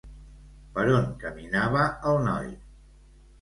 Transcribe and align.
Per 0.77 0.85
on 0.93 1.05
caminava 1.25 1.85
el 2.13 2.19
noi? 2.29 2.51